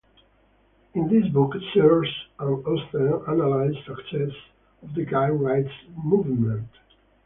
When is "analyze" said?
3.29-3.75